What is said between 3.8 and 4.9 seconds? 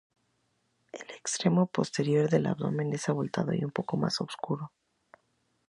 más oscuro.